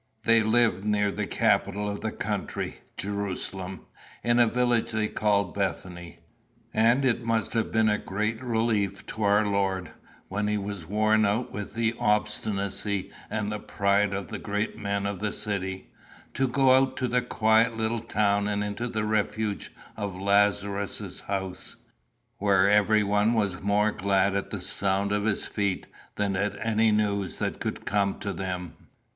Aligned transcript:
"They 0.23 0.41
lived 0.41 0.83
near 0.83 1.11
the 1.11 1.27
capital 1.27 1.87
of 1.87 2.01
the 2.01 2.11
country, 2.11 2.79
Jerusalem, 2.97 3.81
in 4.23 4.39
a 4.39 4.47
village 4.47 4.89
they 4.93 5.07
called 5.07 5.53
Bethany; 5.53 6.17
and 6.73 7.05
it 7.05 7.23
must 7.23 7.53
have 7.53 7.71
been 7.71 7.87
a 7.87 7.99
great 7.99 8.41
relief 8.43 9.05
to 9.05 9.21
our 9.21 9.45
Lord, 9.45 9.91
when 10.27 10.47
he 10.47 10.57
was 10.57 10.87
worn 10.87 11.23
out 11.23 11.51
with 11.51 11.75
the 11.75 11.93
obstinacy 11.99 13.11
and 13.29 13.53
pride 13.67 14.11
of 14.11 14.29
the 14.29 14.39
great 14.39 14.75
men 14.75 15.05
of 15.05 15.19
the 15.19 15.31
city, 15.31 15.91
to 16.33 16.47
go 16.47 16.73
out 16.75 16.97
to 16.97 17.07
the 17.07 17.21
quiet 17.21 17.77
little 17.77 17.99
town 17.99 18.47
and 18.47 18.63
into 18.63 18.87
the 18.87 19.05
refuge 19.05 19.71
of 19.95 20.19
Lazarus's 20.19 21.19
house, 21.19 21.75
where 22.39 22.67
everyone 22.67 23.33
was 23.35 23.61
more 23.61 23.91
glad 23.91 24.33
at 24.35 24.49
the 24.49 24.61
sound 24.61 25.11
of 25.11 25.25
his 25.25 25.45
feet 25.45 25.85
than 26.15 26.35
at 26.35 26.55
any 26.65 26.91
news 26.91 27.37
that 27.37 27.59
could 27.59 27.85
come 27.85 28.17
to 28.17 28.33
them. 28.33 28.73